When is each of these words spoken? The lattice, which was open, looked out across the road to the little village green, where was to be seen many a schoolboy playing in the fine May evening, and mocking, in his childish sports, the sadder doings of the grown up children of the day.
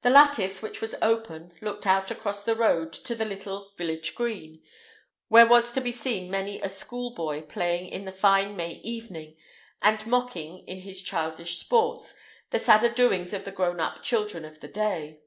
The 0.00 0.08
lattice, 0.08 0.62
which 0.62 0.80
was 0.80 0.94
open, 1.02 1.52
looked 1.60 1.86
out 1.86 2.10
across 2.10 2.44
the 2.44 2.54
road 2.54 2.94
to 2.94 3.14
the 3.14 3.26
little 3.26 3.74
village 3.76 4.14
green, 4.14 4.62
where 5.28 5.46
was 5.46 5.70
to 5.72 5.82
be 5.82 5.92
seen 5.92 6.30
many 6.30 6.62
a 6.62 6.70
schoolboy 6.70 7.42
playing 7.42 7.90
in 7.90 8.06
the 8.06 8.10
fine 8.10 8.56
May 8.56 8.76
evening, 8.76 9.36
and 9.82 10.06
mocking, 10.06 10.66
in 10.66 10.80
his 10.80 11.02
childish 11.02 11.58
sports, 11.58 12.16
the 12.48 12.58
sadder 12.58 12.88
doings 12.88 13.34
of 13.34 13.44
the 13.44 13.52
grown 13.52 13.80
up 13.80 14.02
children 14.02 14.46
of 14.46 14.60
the 14.60 14.68
day. 14.68 15.20